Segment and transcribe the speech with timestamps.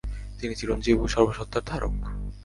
[0.39, 1.95] তিনি চিরঞ্জীব ও সর্বসত্তার ধারক।